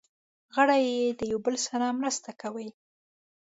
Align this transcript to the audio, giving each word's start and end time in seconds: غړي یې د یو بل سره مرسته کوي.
غړي 0.55 0.81
یې 0.97 1.07
د 1.19 1.21
یو 1.31 1.39
بل 1.45 1.55
سره 1.67 1.85
مرسته 1.99 2.29
کوي. 2.41 2.69